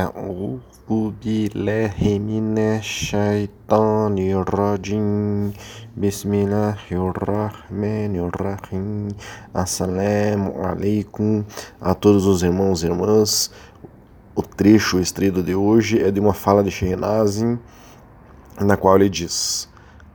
[0.00, 5.52] أعوذ بالله من الشيطان الرجيم
[5.96, 9.08] بسم الله الرحمن الرحيم
[9.52, 11.44] Assalamu alaikum
[11.80, 13.50] a todos os irmãos e irmãs.
[14.34, 17.58] O trecho extraído de hoje é de uma fala de Shehnazin,
[18.58, 19.68] na qual ele diz: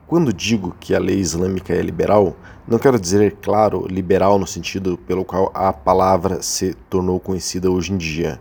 [0.07, 2.35] Quando digo que a lei islâmica é liberal,
[2.67, 7.93] não quero dizer, claro, liberal no sentido pelo qual a palavra se tornou conhecida hoje
[7.93, 8.39] em dia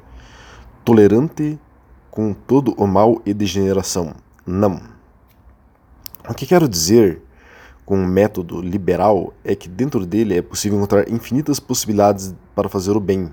[0.90, 1.60] tolerante
[2.10, 4.16] com todo o mal e degeneração.
[4.44, 4.82] Não.
[6.28, 7.22] O que quero dizer
[7.86, 12.98] com um método liberal é que dentro dele é possível encontrar infinitas possibilidades para fazer
[12.98, 13.32] o bem,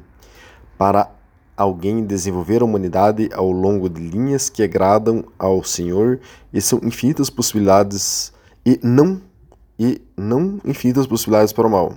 [0.77, 1.11] para
[1.57, 6.21] alguém desenvolver a humanidade ao longo de linhas que agradam ao Senhor,
[6.53, 8.35] e são infinitas possibilidades
[8.67, 9.19] e não
[9.79, 11.95] e não infinitas possibilidades para o mal.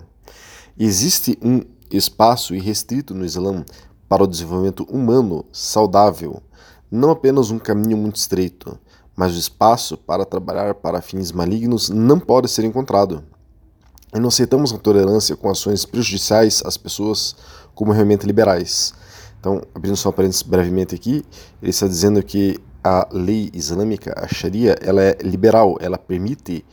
[0.80, 1.60] Existe um
[1.92, 3.66] espaço irrestrito no Islã
[4.10, 6.42] para o desenvolvimento humano saudável,
[6.92, 8.78] não apenas um caminho muito estreito,
[9.16, 13.24] mas o espaço para trabalhar para fins malignos não pode ser encontrado.
[14.14, 17.36] E não aceitamos a tolerância com ações prejudiciais às pessoas
[17.76, 18.94] como realmente liberais.
[19.40, 21.24] Então, abrindo só um parênteses brevemente aqui,
[21.62, 26.66] ele está dizendo que a lei islâmica, a Sharia, ela é liberal, ela permite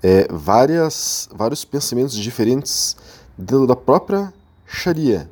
[0.00, 2.96] é, várias, vários pensamentos diferentes
[3.36, 4.32] dentro da própria
[4.64, 5.28] Sharia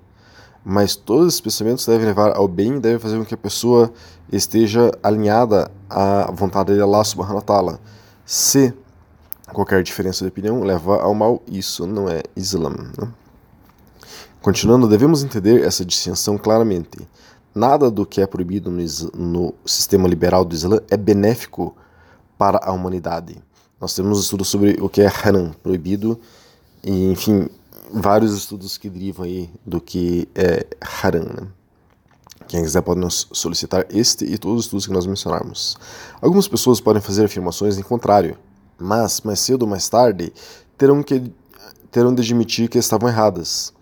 [0.65, 3.93] mas todos esses pensamentos devem levar ao bem e devem fazer com que a pessoa
[4.31, 7.81] esteja alinhada à vontade de Allah subhanahu wa ta'ala.
[8.25, 8.73] Se
[9.53, 12.71] qualquer diferença de opinião leva ao mal, isso não é Islã.
[12.71, 13.09] Né?
[14.41, 17.09] Continuando, devemos entender essa distinção claramente.
[17.55, 18.83] Nada do que é proibido no,
[19.15, 21.77] no sistema liberal do Islã é benéfico
[22.39, 23.37] para a humanidade.
[23.81, 26.19] Nós temos estudos sobre o que é haram, proibido,
[26.83, 27.49] e enfim,
[27.93, 31.25] vários estudos que derivam aí do que é haram.
[31.25, 31.49] Né?
[32.49, 35.77] Quem quiser pode nos solicitar este e todos os estudos que nós mencionarmos.
[36.21, 38.37] Algumas pessoas podem fazer afirmações em contrário,
[38.79, 40.33] mas mais cedo ou mais tarde
[40.77, 41.33] terão, que,
[41.91, 43.73] terão de admitir que estavam erradas,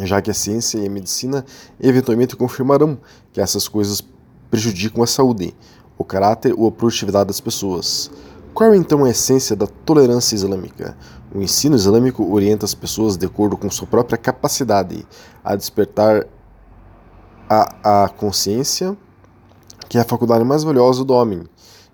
[0.00, 1.44] já que a ciência e a medicina
[1.80, 2.98] eventualmente confirmarão
[3.32, 4.02] que essas coisas
[4.50, 5.54] prejudicam a saúde,
[5.98, 8.10] o caráter ou a produtividade das pessoas.
[8.54, 10.96] Qual é então a essência da tolerância islâmica?
[11.34, 15.06] O ensino islâmico orienta as pessoas de acordo com sua própria capacidade
[15.42, 16.26] a despertar
[17.48, 18.96] a, a consciência,
[19.88, 21.44] que é a faculdade mais valiosa do homem,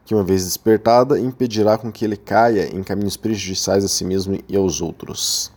[0.04, 4.38] que uma vez despertada impedirá com que ele caia em caminhos prejudiciais a si mesmo
[4.48, 5.52] e aos outros.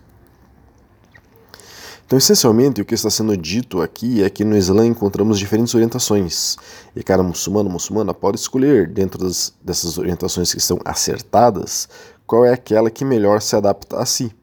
[2.12, 6.58] Então, essencialmente, o que está sendo dito aqui é que no Islã encontramos diferentes orientações,
[6.94, 11.88] e cada muçulmano muçulmana pode escolher, dentro das, dessas orientações que estão acertadas,
[12.32, 14.34] qual é aquela que melhor se adapta a si.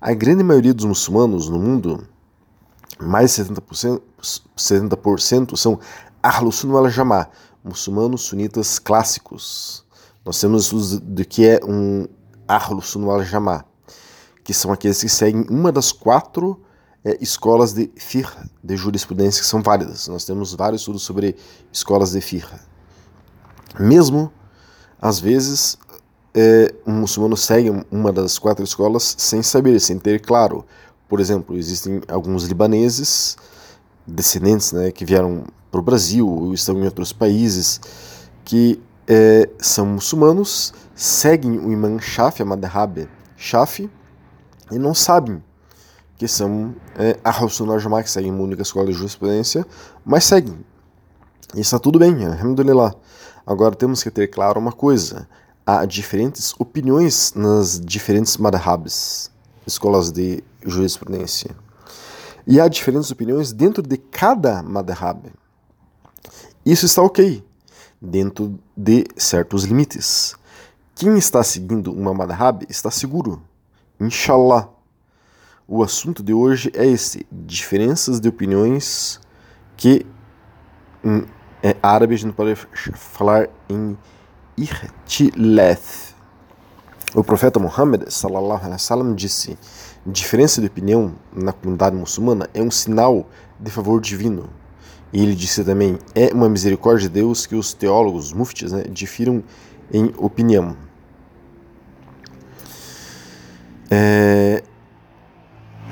[0.00, 2.06] A grande maioria dos muçulmanos no mundo,
[3.00, 4.00] mais de 70%,
[4.56, 5.80] 70% são
[6.22, 6.86] Ahlus wal
[7.64, 9.84] muçulmanos sunitas clássicos.
[10.24, 12.06] Nós temos estudos de que é um
[12.46, 13.18] Ahlus wal
[14.44, 16.62] que são aqueles que seguem uma das quatro
[17.04, 18.30] é, escolas de fiqh,
[18.62, 20.06] de jurisprudência, que são válidas.
[20.06, 21.34] Nós temos vários estudos sobre
[21.72, 22.46] escolas de fiqh.
[23.80, 24.32] Mesmo,
[25.02, 25.76] às vezes,
[26.34, 30.64] é, um muçulmano segue uma das quatro escolas sem saber, sem ter claro.
[31.08, 33.36] Por exemplo, existem alguns libaneses,
[34.06, 37.80] descendentes né, que vieram para o Brasil ou estão em outros países,
[38.44, 43.90] que é, são muçulmanos, seguem o imã Shafi, a Madhhab Shafi,
[44.70, 45.42] e não sabem
[46.16, 49.66] que são é, Ahl-Sunnah Jamá, que seguem uma única escola de jurisprudência,
[50.04, 50.58] mas seguem.
[51.54, 52.94] E está tudo bem, alhamdulillah.
[53.46, 55.28] Agora temos que ter claro uma coisa:
[55.66, 59.30] há diferentes opiniões nas diferentes madhabs,
[59.66, 61.50] escolas de jurisprudência.
[62.46, 65.32] E há diferentes opiniões dentro de cada madhab.
[66.64, 67.42] Isso está ok,
[68.00, 70.36] dentro de certos limites.
[70.94, 73.42] Quem está seguindo uma madhab está seguro,
[73.98, 74.68] inshallah.
[75.66, 79.18] O assunto de hoje é esse: diferenças de opiniões
[79.76, 80.06] que
[81.02, 81.26] em
[81.62, 82.54] é, árabe a gente pode
[82.94, 83.96] falar em
[84.56, 86.14] irtileth.
[87.14, 89.56] O profeta Muhammad sallallahu alaihi wasallam disse:
[90.06, 93.26] diferença de opinião na comunidade muçulmana é um sinal
[93.58, 94.50] de favor divino.
[95.12, 98.84] E ele disse também: é uma misericórdia de Deus que os teólogos, os muftis, né,
[98.90, 99.42] difiram
[99.92, 100.76] em opinião.
[103.90, 104.64] É,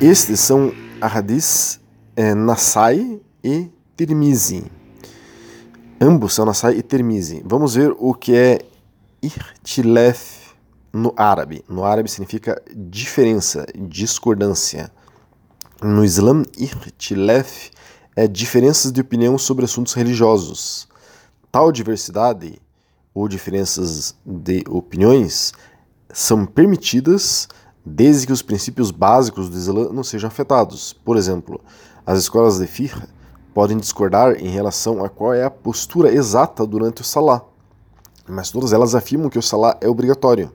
[0.00, 1.81] estes são Hadith
[2.17, 4.65] é, Nasai e Tirmizi.
[6.04, 7.44] Ambos são Nasai e Tirmizi.
[7.46, 8.58] Vamos ver o que é
[9.22, 10.52] Irtilef
[10.93, 11.64] no árabe.
[11.69, 14.90] No árabe significa diferença, discordância.
[15.81, 17.70] No Islã, Irtilef
[18.16, 20.88] é diferenças de opinião sobre assuntos religiosos.
[21.52, 22.60] Tal diversidade
[23.14, 25.52] ou diferenças de opiniões
[26.12, 27.46] são permitidas
[27.87, 30.93] desde que os princípios básicos do Islã não sejam afetados.
[30.93, 31.60] Por exemplo,
[32.05, 33.00] as escolas de fiqh
[33.54, 37.43] podem discordar em relação a qual é a postura exata durante o Salah,
[38.28, 40.50] mas todas elas afirmam que o Salah é obrigatório.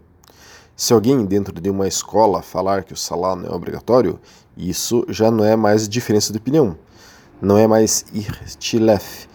[0.75, 4.19] Se alguém dentro de uma escola falar que o Salah não é obrigatório,
[4.55, 6.77] isso já não é mais diferença de opinião,
[7.41, 9.27] não é mais irtilef,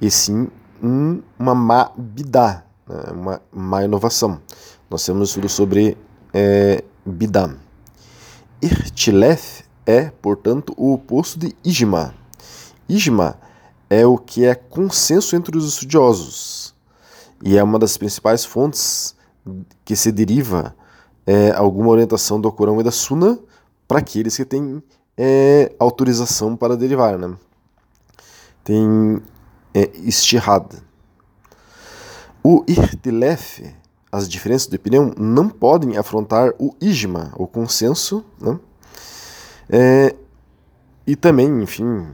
[0.00, 0.48] e sim
[0.80, 4.40] uma má bidá, né, uma má inovação.
[4.88, 5.96] Nós temos estudo sobre
[6.32, 7.50] é, bidá.
[8.62, 12.14] Irtilef é, portanto, o oposto de ijma.
[12.88, 13.38] Ijma
[13.90, 16.74] é o que é consenso entre os estudiosos
[17.42, 19.14] e é uma das principais fontes
[19.84, 20.74] que se deriva
[21.26, 23.38] é, alguma orientação do Corão e da Sunna
[23.86, 24.82] para aqueles que têm
[25.16, 27.18] é, autorização para derivar.
[27.18, 27.34] Né?
[28.64, 29.22] Tem
[29.74, 30.66] é, istihad.
[32.42, 33.62] O irtilef,
[34.10, 38.58] as diferenças de opinião, não podem afrontar o ijma, o consenso, né?
[39.68, 40.14] É,
[41.06, 42.06] e também, enfim,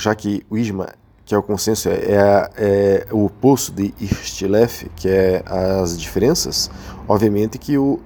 [0.00, 0.88] já que o ijma,
[1.24, 6.70] que é o consenso, é, é, é o oposto de irtilef, que é as diferenças,
[7.06, 8.00] obviamente que o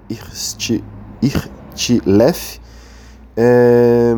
[1.22, 2.60] irtilef
[3.36, 4.14] é,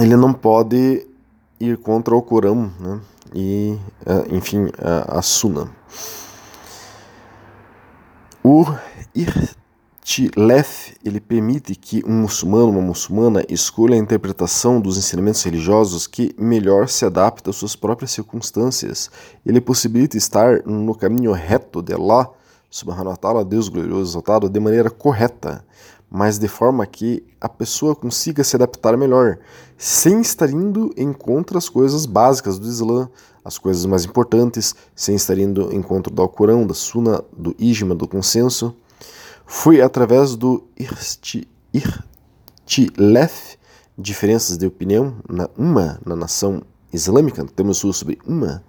[0.00, 1.06] ele não pode
[1.58, 3.00] ir contra o Corão né?
[3.34, 5.68] e, é, enfim, a, a Sunna.
[8.42, 8.64] O
[10.10, 16.34] Irtilef ele permite que um muçulmano, uma muçulmana, escolha a interpretação dos ensinamentos religiosos que
[16.36, 19.08] melhor se adapta às suas próprias circunstâncias.
[19.46, 22.28] Ele possibilita estar no caminho reto de Allah,
[22.68, 25.64] subhanahu wa ta'ala, Deus glorioso exaltado, de maneira correta
[26.10, 29.38] mas de forma que a pessoa consiga se adaptar melhor,
[29.78, 33.08] sem estar indo em contra as coisas básicas do Islã,
[33.44, 37.94] as coisas mais importantes, sem estar indo em contra do Alcorão, da Sunna, do Ijma,
[37.94, 38.74] do consenso.
[39.52, 40.62] Foi através do
[41.74, 43.58] Irtilef,
[43.98, 46.62] diferenças de opinião na uma na nação
[46.92, 48.62] islâmica, temos estudo sobre uma,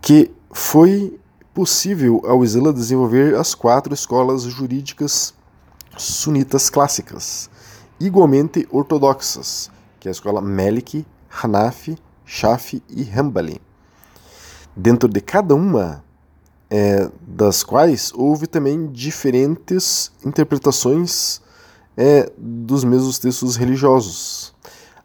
[0.00, 1.18] que foi
[1.52, 5.34] possível ao Islã desenvolver as quatro escolas jurídicas
[5.98, 7.50] sunitas clássicas,
[7.98, 11.04] igualmente ortodoxas, que é a escola Maliki,
[11.42, 13.60] Hanafi, Shafi e Hanbali.
[14.76, 16.04] Dentro de cada uma
[16.70, 21.42] é, das quais houve também diferentes interpretações
[21.96, 24.54] é, dos mesmos textos religiosos.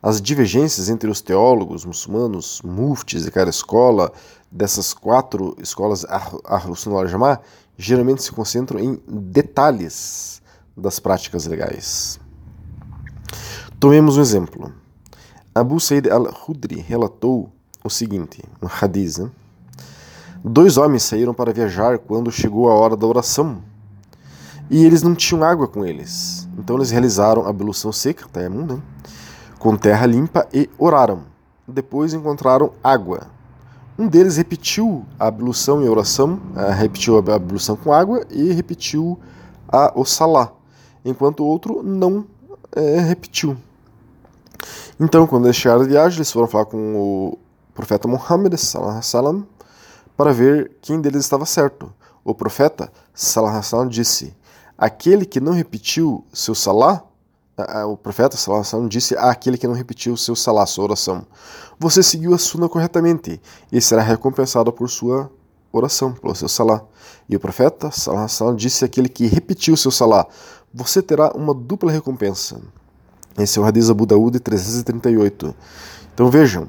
[0.01, 4.13] As divergências entre os teólogos muçulmanos, muftis de cada escola,
[4.51, 7.41] dessas quatro escolas Ahl-Sunnah al-Jama'ah,
[7.75, 10.41] geralmente se concentram em detalhes
[10.77, 12.19] das práticas legais.
[13.79, 14.71] Tomemos um exemplo.
[15.53, 17.51] Abu Said al-Hudri relatou
[17.83, 19.17] o seguinte, um hadith.
[19.17, 19.31] Né?
[20.47, 23.63] Dois homens saíram para viajar quando chegou a hora da oração.
[24.69, 26.47] E eles não tinham água com eles.
[26.55, 28.79] Então eles realizaram a ablução seca, tayammum, né?
[29.57, 31.23] com terra limpa e oraram.
[31.67, 33.25] Depois encontraram água.
[33.97, 38.53] Um deles repetiu a ablução e a oração, uh, repetiu a ablução com água e
[38.53, 39.19] repetiu
[39.67, 40.51] a, o salá,
[41.03, 42.23] enquanto o outro não
[42.75, 43.57] é, repetiu.
[44.99, 47.39] Então, quando eles chegaram de viagem, eles foram falar com o
[47.73, 49.45] profeta Muhammad salam,
[50.15, 51.93] para ver quem deles estava certo.
[52.23, 54.35] O profeta salam, disse:
[54.77, 57.03] Aquele que não repetiu seu salá,
[57.87, 61.25] o profeta salam, disse àquele que não repetiu seu salá, sua oração:
[61.79, 63.41] Você seguiu a suna corretamente
[63.71, 65.31] e será recompensado por sua
[65.71, 66.81] oração, pelo seu salá.
[67.29, 70.27] E o profeta salam, disse àquele que repetiu seu salá:
[70.77, 72.59] você terá uma dupla recompensa.
[73.37, 75.55] Esse é o Hadith Abu Daud 338.
[76.13, 76.67] Então vejam,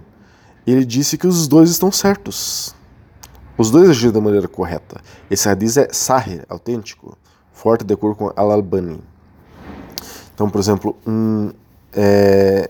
[0.65, 2.73] ele disse que os dois estão certos.
[3.59, 5.01] Os dois agiram da maneira correta.
[5.31, 7.17] Esse Hadith é Sahih, autêntico,
[7.53, 9.01] forte de acordo com Al-Albani.
[10.35, 11.51] Então, por exemplo, um,
[11.93, 12.69] é,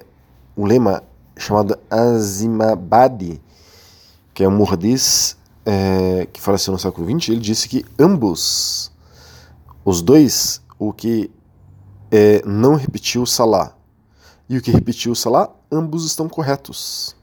[0.57, 1.03] um lema
[1.37, 3.43] chamado Azimabadi,
[4.33, 8.93] que é um muhadis é, que faleceu no século XX, ele disse que ambos,
[9.85, 11.29] os dois, o que
[12.13, 13.75] é, não repetiu o salá
[14.49, 17.17] e o que repetiu o salá, ambos estão corretos.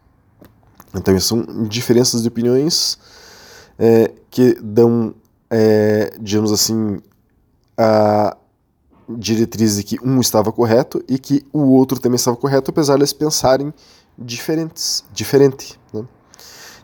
[0.94, 3.00] Então, são diferenças de opiniões
[3.78, 5.14] é, que dão,
[5.50, 7.02] é, digamos assim,
[7.78, 8.38] a
[9.10, 13.02] diretriz de que um estava correto e que o outro também estava correto, apesar de
[13.02, 13.74] eles pensarem
[14.18, 15.80] diferentes, diferente.
[15.94, 16.06] Né?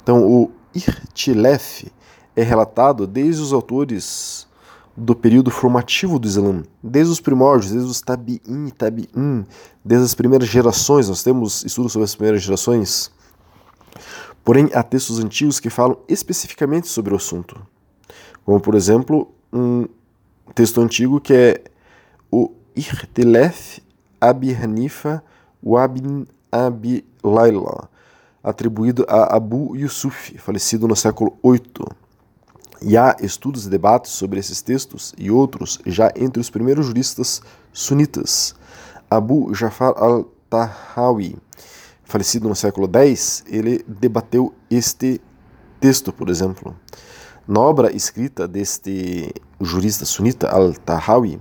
[0.01, 1.91] Então, o Irtilef
[2.35, 4.47] é relatado desde os autores
[4.95, 9.45] do período formativo do Islã, desde os primórdios, desde os tabi'in, tabi'in,
[9.83, 13.11] desde as primeiras gerações, nós temos estudos sobre as primeiras gerações.
[14.49, 17.61] Porém, há textos antigos que falam especificamente sobre o assunto.
[18.43, 19.87] Como, por exemplo, um
[20.55, 21.63] texto antigo que é
[22.31, 23.79] o Ihtilaf
[24.19, 25.23] Abi Hanifa
[25.63, 27.91] Wabin Abi Laila,
[28.43, 31.85] atribuído a Abu Yusuf, falecido no século VIII.
[32.81, 37.39] E há estudos e debates sobre esses textos e outros já entre os primeiros juristas
[37.71, 38.55] sunitas.
[39.11, 41.37] Abu Jafar al-Tahawi,
[42.09, 45.21] falecido no século X, ele debateu este
[45.79, 46.75] texto, por exemplo.
[47.47, 51.39] Na obra escrita deste jurista sunita al-Tahawi,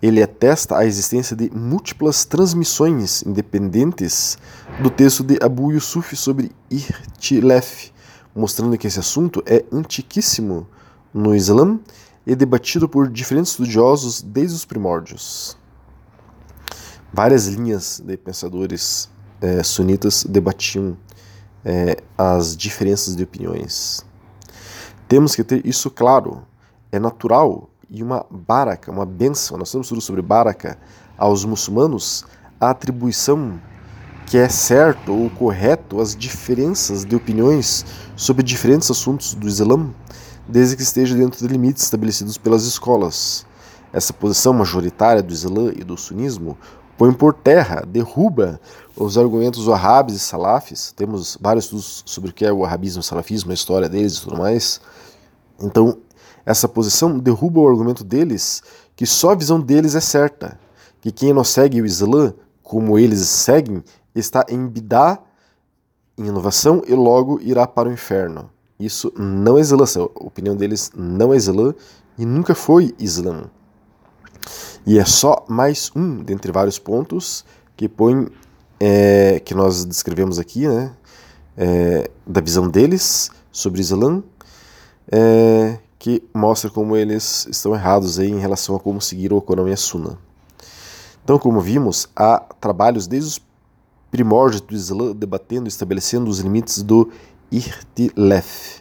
[0.00, 4.38] ele atesta a existência de múltiplas transmissões independentes
[4.82, 7.92] do texto de Abu Yusuf sobre Irtilef,
[8.34, 10.66] mostrando que esse assunto é antiquíssimo
[11.12, 11.78] no Islã
[12.26, 15.58] e debatido por diferentes estudiosos desde os primórdios.
[17.12, 19.10] Várias linhas de pensadores
[19.40, 20.96] é, sunitas debatiam
[21.64, 24.04] é, as diferenças de opiniões.
[25.06, 26.42] Temos que ter isso claro.
[26.90, 30.78] É natural e uma baraka, uma benção, nós estamos falando sobre baraka,
[31.16, 32.24] aos muçulmanos,
[32.60, 33.60] a atribuição
[34.26, 39.90] que é certo ou correto as diferenças de opiniões sobre diferentes assuntos do Islã,
[40.46, 43.46] desde que esteja dentro de limites estabelecidos pelas escolas.
[43.90, 46.58] Essa posição majoritária do Islã e do sunismo
[46.98, 48.60] põe por terra, derruba
[48.96, 50.92] os argumentos wahhabis e salafis.
[50.92, 54.16] Temos vários estudos sobre o que é o wahhabismo e o salafismo, a história deles
[54.16, 54.80] e tudo mais.
[55.60, 55.98] Então,
[56.44, 58.62] essa posição derruba o argumento deles
[58.96, 60.58] que só a visão deles é certa,
[61.00, 65.20] que quem não segue o Islã como eles seguem está em bidá,
[66.18, 68.50] em inovação e logo irá para o inferno.
[68.78, 71.72] Isso não é Islã, a opinião deles não é Islã
[72.18, 73.44] e nunca foi Islã.
[74.86, 77.44] E é só mais um dentre vários pontos
[77.76, 78.28] que põe
[78.80, 80.92] é, que nós descrevemos aqui, né,
[81.56, 84.22] é, da visão deles sobre Islã,
[85.10, 89.68] é, que mostra como eles estão errados aí em relação a como seguir o Corão
[89.68, 90.18] e a Sunna.
[91.24, 93.40] Então, como vimos, há trabalhos desde os
[94.10, 97.10] primórdios do Islã debatendo estabelecendo os limites do
[97.50, 98.80] irtilef,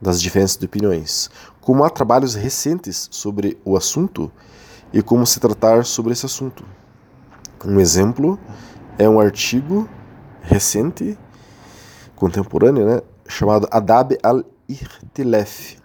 [0.00, 1.30] das diferenças de opiniões,
[1.60, 4.30] como há trabalhos recentes sobre o assunto
[4.92, 6.64] e como se tratar sobre esse assunto.
[7.64, 8.38] Um exemplo
[8.98, 9.88] é um artigo
[10.42, 11.18] recente,
[12.14, 15.78] contemporâneo, né, chamado Adab al-Irtilef,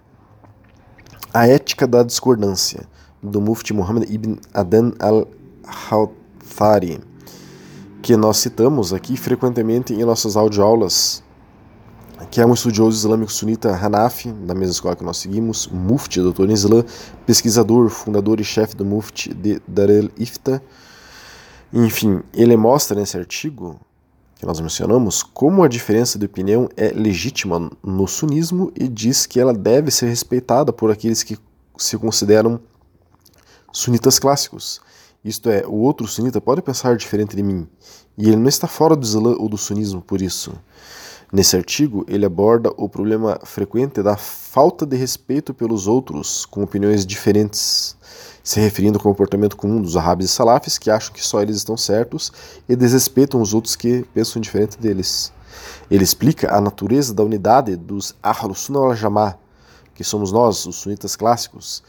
[1.34, 2.88] a ética da discordância,
[3.22, 7.02] do Mufti Muhammad ibn Adan al-Hawthari,
[8.02, 11.24] que nós citamos aqui frequentemente em nossas audioaulas,
[12.30, 16.50] que é um estudioso islâmico sunita Hanafi, da mesma escola que nós seguimos, Mufti, doutor
[16.50, 16.84] em Islã,
[17.26, 20.62] pesquisador, fundador e chefe do Mufti de Dar el-Ifta.
[21.74, 23.80] Enfim, ele mostra nesse artigo
[24.36, 29.40] que nós mencionamos, como a diferença de opinião é legítima no sunismo e diz que
[29.40, 31.38] ela deve ser respeitada por aqueles que
[31.78, 32.60] se consideram
[33.72, 34.82] sunitas clássicos.
[35.24, 37.68] Isto é, o outro sunita pode pensar diferente de mim,
[38.18, 40.54] e ele não está fora do Islã ou do sunismo por isso.
[41.32, 47.06] Nesse artigo, ele aborda o problema frequente da falta de respeito pelos outros com opiniões
[47.06, 47.96] diferentes
[48.44, 51.78] se referindo ao comportamento comum dos árabes e salafis que acham que só eles estão
[51.78, 52.34] certos
[52.68, 55.32] e desrespeitam os outros que pensam diferente deles.
[55.90, 59.38] Ele explica a natureza da unidade dos Ahlus Sunnah wal Jamaa,
[59.96, 61.82] que somos nós, os sunitas clássicos,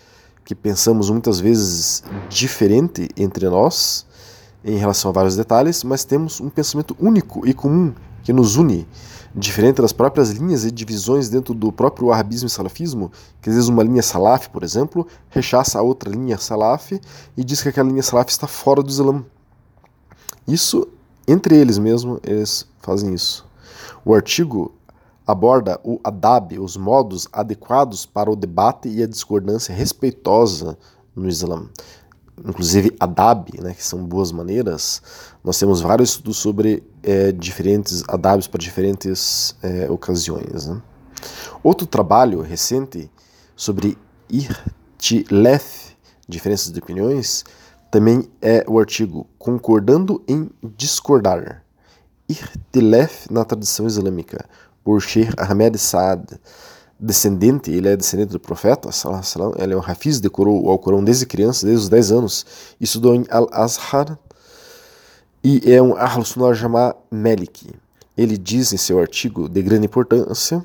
[0.44, 4.06] que pensamos muitas vezes diferente entre nós
[4.64, 8.86] em relação a vários detalhes, mas temos um pensamento único e comum que nos une
[9.34, 13.10] diferente das próprias linhas e divisões dentro do próprio arabismo e salafismo,
[13.40, 16.92] que às vezes uma linha salaf, por exemplo, rechaça a outra linha salaf
[17.36, 19.24] e diz que aquela linha salaf está fora do Islã.
[20.46, 20.86] Isso,
[21.26, 23.46] entre eles mesmo, eles fazem isso.
[24.04, 24.72] O artigo
[25.26, 30.76] aborda o adab, os modos adequados para o debate e a discordância respeitosa
[31.14, 31.68] no Islã
[32.44, 35.02] inclusive adab, né, que são boas maneiras,
[35.42, 40.66] nós temos vários estudos sobre é, diferentes adabs para diferentes é, ocasiões.
[40.66, 40.80] Né?
[41.62, 43.10] Outro trabalho recente
[43.54, 43.96] sobre
[44.28, 45.94] irtilef,
[46.28, 47.44] diferenças de opiniões,
[47.90, 51.62] também é o artigo Concordando em Discordar,
[52.28, 54.44] irtilef na tradição islâmica,
[54.82, 56.24] por Sheikh Ahmed Saad,
[57.02, 58.88] descendente, ele é descendente do profeta,
[59.58, 62.46] ele é um Hafiz, decorou o Alcorão desde criança, desde os 10 anos,
[62.80, 64.16] estudou em Al-Azhar
[65.42, 67.70] e é um Ahl Sunnah Jama Meliki.
[68.16, 70.64] Ele diz em seu artigo de grande importância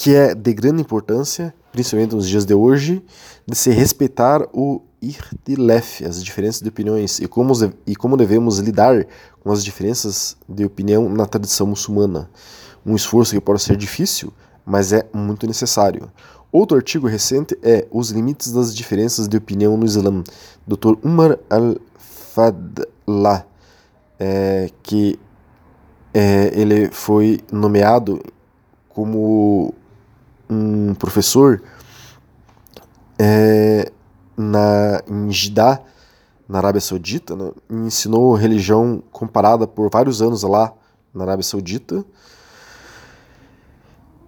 [0.00, 3.04] que é de grande importância, principalmente nos dias de hoje,
[3.46, 7.52] de se respeitar o irtilef, as diferenças de opiniões, e como,
[7.86, 9.06] e como devemos lidar
[9.40, 12.30] com as diferenças de opinião na tradição muçulmana.
[12.84, 14.32] Um esforço que pode ser difícil,
[14.64, 16.10] mas é muito necessário.
[16.52, 20.24] Outro artigo recente é Os Limites das Diferenças de Opinião no Islã,
[20.66, 20.94] Dr.
[21.02, 23.46] Umar al-Fadlah,
[24.18, 25.18] é, que
[26.12, 28.20] é, ele foi nomeado
[28.88, 29.72] como
[30.48, 31.62] um professor
[33.16, 33.92] é,
[34.36, 35.80] na, em Jeddah,
[36.48, 40.72] na Arábia Saudita, né, ensinou religião comparada por vários anos lá
[41.14, 42.04] na Arábia Saudita.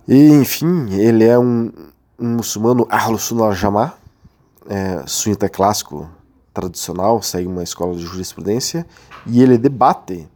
[0.07, 1.73] E, enfim, ele é um,
[2.19, 3.95] um muçulmano Ahlus Sunnah Jamá,
[4.69, 6.11] é, sunita clássico
[6.53, 8.87] tradicional, segue uma escola de jurisprudência,
[9.27, 10.29] e ele debate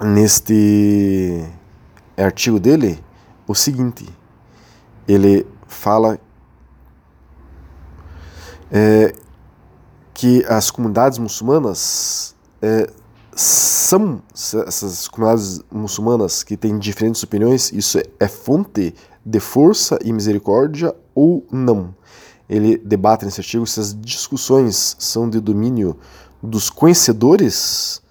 [0.00, 1.44] neste
[2.16, 3.02] artigo dele
[3.46, 4.06] o seguinte:
[5.08, 6.18] ele fala
[8.70, 9.14] é,
[10.14, 12.90] que as comunidades muçulmanas é,
[13.34, 20.94] são essas comunidades muçulmanas que têm diferentes opiniões, isso é fonte de força e misericórdia
[21.14, 21.94] ou não.
[22.48, 25.96] Ele debate nesse artigo se as discussões são de domínio
[26.42, 28.02] dos conhecedores,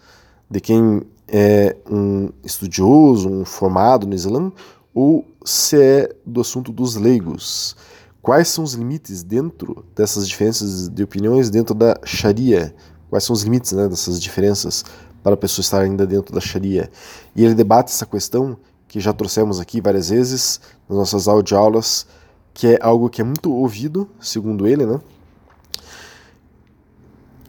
[0.50, 4.52] de quem é um estudioso, um formado no Islã,
[4.94, 7.76] ou se é do assunto dos leigos.
[8.22, 12.74] Quais são os limites dentro dessas diferenças de opiniões dentro da Sharia?
[13.10, 14.86] Quais são os limites né, dessas diferenças
[15.24, 16.90] para a pessoa estar ainda dentro da Sharia?
[17.36, 22.06] E ele debate essa questão que já trouxemos aqui várias vezes nas nossas audioaulas,
[22.54, 25.00] que é algo que é muito ouvido, segundo ele, né?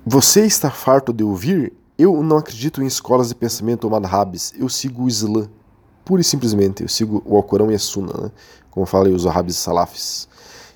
[0.06, 1.72] Você está farto de ouvir?
[1.98, 5.48] Eu não acredito em escolas de pensamento ou madhabs, eu sigo o Islã,
[6.04, 8.30] pura e simplesmente, eu sigo o Alcorão e a Sunna, né?
[8.70, 10.28] como falei, os Wahhabis e Salafis.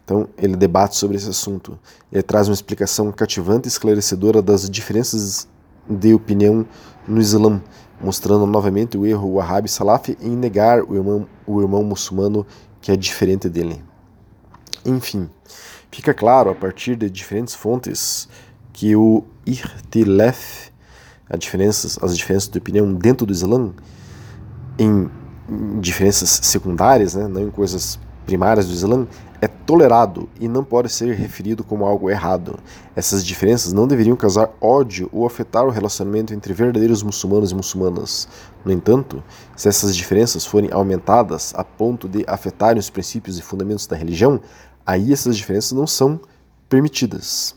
[0.05, 1.77] Então, ele debate sobre esse assunto.
[2.13, 5.49] Ele traz uma explicação cativante e esclarecedora das diferenças
[5.89, 6.67] de opinião
[7.07, 7.63] no Islã,
[8.01, 12.47] mostrando novamente o erro Wahhabi Salaf em negar o irmão, o irmão muçulmano
[12.81, 13.83] que é diferente dele.
[14.85, 15.29] Enfim,
[15.91, 18.29] fica claro a partir de diferentes fontes
[18.73, 20.71] que o irtilef,
[21.29, 23.73] as diferenças, as diferenças de opinião dentro do Islã,
[24.79, 25.11] em
[25.81, 29.07] diferenças secundárias, né, não em coisas primárias do Islã,
[29.41, 32.59] é tolerado e não pode ser referido como algo errado.
[32.95, 38.29] Essas diferenças não deveriam causar ódio ou afetar o relacionamento entre verdadeiros muçulmanos e muçulmanas.
[38.65, 39.23] No entanto,
[39.55, 44.41] se essas diferenças forem aumentadas a ponto de afetarem os princípios e fundamentos da religião,
[44.85, 46.21] aí essas diferenças não são
[46.69, 47.55] permitidas.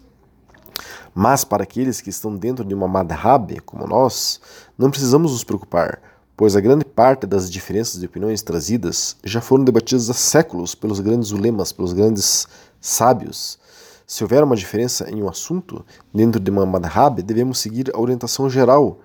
[1.13, 4.39] Mas para aqueles que estão dentro de uma madhab, como nós,
[4.77, 5.99] não precisamos nos preocupar,
[6.39, 11.01] pois a grande parte das diferenças de opiniões trazidas já foram debatidas há séculos pelos
[11.01, 12.47] grandes ulemas, pelos grandes
[12.79, 13.59] sábios.
[14.07, 18.49] Se houver uma diferença em um assunto dentro de uma madhab, devemos seguir a orientação
[18.49, 19.01] geral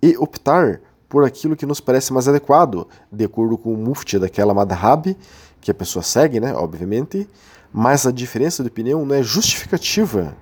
[0.00, 4.54] e optar por aquilo que nos parece mais adequado, de acordo com o mufti daquela
[4.54, 5.14] madhab,
[5.60, 7.28] que a pessoa segue, né, obviamente,
[7.70, 10.34] mas a diferença de opinião não é justificativa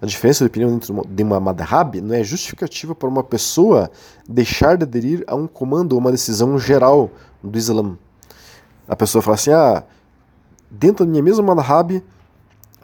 [0.00, 3.90] a diferença de opinião dentro de uma madhab não é justificativa para uma pessoa
[4.28, 7.10] deixar de aderir a um comando ou uma decisão geral
[7.42, 7.96] do Islã.
[8.86, 9.82] A pessoa fala assim: ah,
[10.70, 12.02] dentro da minha mesma madhab,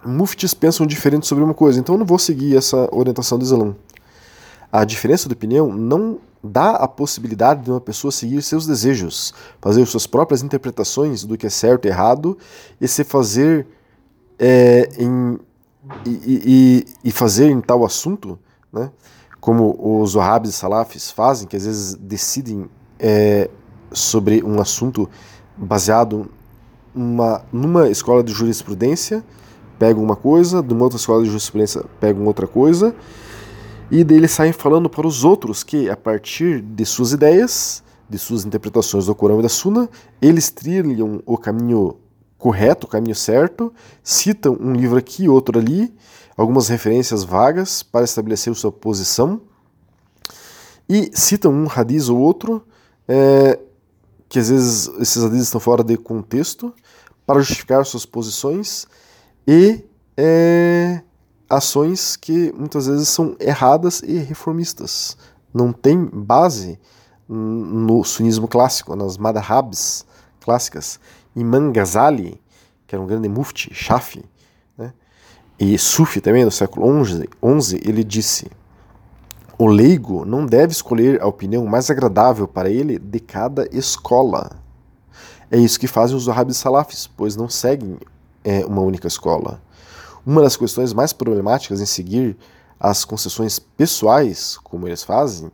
[0.05, 3.77] muftis pensam diferente sobre uma coisa, então eu não vou seguir essa orientação do Islã.
[4.71, 9.85] A diferença de opinião não dá a possibilidade de uma pessoa seguir seus desejos, fazer
[9.87, 12.37] suas próprias interpretações do que é certo e errado
[12.81, 13.67] e se fazer
[14.39, 15.39] é, em
[16.07, 16.21] e,
[17.05, 18.39] e, e fazer em tal assunto,
[18.73, 18.91] né,
[19.41, 22.69] como os Wahhabis e Salafis fazem, que às vezes decidem
[22.99, 23.51] é,
[23.91, 25.09] sobre um assunto
[25.57, 26.31] baseado
[26.95, 29.25] uma, numa escola de jurisprudência,
[29.79, 32.95] pegam uma coisa, de uma outra escola de jurisprudência pegam outra coisa,
[33.91, 38.19] e daí eles saem falando para os outros que, a partir de suas ideias, de
[38.19, 39.89] suas interpretações do Corão e da Sunna,
[40.21, 41.97] eles trilham o caminho
[42.43, 45.95] correto, o caminho certo, citam um livro aqui, outro ali,
[46.37, 49.43] algumas referências vagas para estabelecer sua posição,
[50.89, 52.67] e citam um radiz ou outro,
[53.07, 53.61] é,
[54.29, 56.75] que às vezes esses radizes estão fora de contexto,
[57.25, 58.89] para justificar suas posições
[59.47, 59.85] e
[60.17, 61.01] é,
[61.49, 65.17] ações que muitas vezes são erradas e reformistas.
[65.55, 66.77] Não tem base
[67.29, 70.05] no sunismo clássico, nas madhabs
[70.41, 70.99] clássicas.
[71.35, 72.41] Imam Ghazali,
[72.87, 74.25] que era um grande mufti, Shafi,
[74.77, 74.93] né?
[75.59, 78.51] e Sufi também, do século XI, ele disse:
[79.59, 84.51] O leigo não deve escolher a opinião mais agradável para ele de cada escola.
[85.51, 87.99] É isso que fazem os Wahhabis Salafis, pois não seguem
[88.43, 89.61] é, uma única escola.
[90.25, 92.37] Uma das questões mais problemáticas em seguir
[92.79, 95.51] as concessões pessoais, como eles fazem,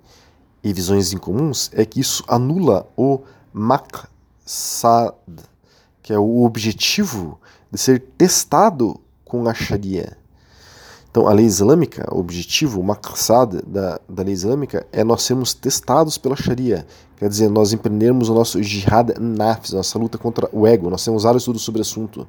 [0.62, 3.20] e visões incomuns, é que isso anula o
[3.52, 5.14] maqsad,
[6.08, 7.38] que é o objetivo
[7.70, 10.16] de ser testado com a Sharia.
[11.10, 15.52] Então, a lei islâmica, o objetivo, o maqsad da, da lei islâmica é nós sermos
[15.52, 16.86] testados pela Sharia.
[17.18, 20.88] Quer dizer, nós empreendermos o nosso jihad nafs, nossa luta contra o ego.
[20.88, 22.26] Nós temos vários estudos sobre o assunto.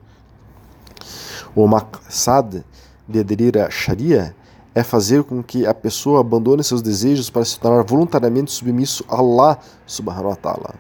[1.56, 2.62] O maqsad
[3.08, 4.36] de aderir à Sharia
[4.76, 9.16] é fazer com que a pessoa abandone seus desejos para se tornar voluntariamente submisso a
[9.16, 10.76] Allah subhanahu wa ta'ala.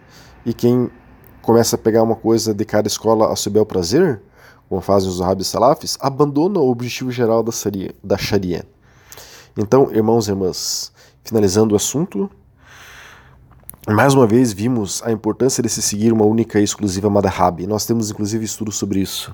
[0.45, 0.89] E quem
[1.41, 4.21] começa a pegar uma coisa de cada escola a seu bel prazer,
[4.67, 7.93] como fazem os Wahhabis Salafis, abandona o objetivo geral da Sharia.
[8.04, 8.65] Da sharia.
[9.58, 10.91] Então, irmãos e irmãs,
[11.23, 12.30] finalizando o assunto,
[13.88, 17.65] mais uma vez vimos a importância de se seguir uma única e exclusiva madhab.
[17.65, 19.34] Nós temos inclusive estudos sobre isso.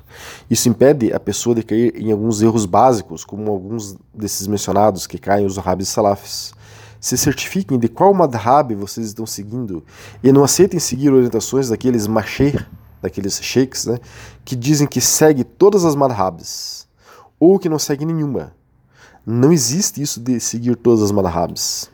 [0.50, 5.18] Isso impede a pessoa de cair em alguns erros básicos, como alguns desses mencionados que
[5.18, 6.54] caem os Wahhabis Salafis.
[7.00, 9.84] Se certifiquem de qual madhab vocês estão seguindo
[10.24, 12.66] e não aceitem seguir orientações daqueles masheikh,
[13.02, 14.00] daqueles sheikhs, né,
[14.44, 16.88] que dizem que segue todas as madhabs
[17.40, 18.54] ou que não segue nenhuma.
[19.26, 21.90] Não existe isso de seguir todas as madhabs.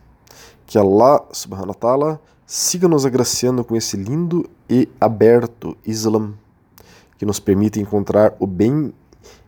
[0.66, 6.34] Que Allah subhanahu wa ta'ala siga nos agraciando com esse lindo e aberto Islã,
[7.18, 8.94] que nos permite encontrar o bem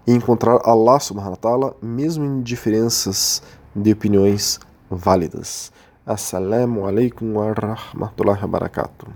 [0.05, 3.41] e encontrar Allah subhanahu wa ta'ala, mesmo em diferenças
[3.75, 4.59] de opiniões
[4.97, 5.71] válidas.
[6.05, 9.13] Assalamu alaikum wa rahmatullahi wa barakatuh.